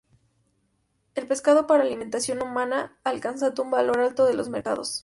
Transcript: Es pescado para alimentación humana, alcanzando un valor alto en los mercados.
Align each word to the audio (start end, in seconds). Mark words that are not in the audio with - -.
Es 1.13 1.25
pescado 1.25 1.67
para 1.67 1.83
alimentación 1.83 2.41
humana, 2.41 2.97
alcanzando 3.03 3.61
un 3.61 3.69
valor 3.69 3.99
alto 3.99 4.27
en 4.29 4.37
los 4.37 4.49
mercados. 4.49 4.99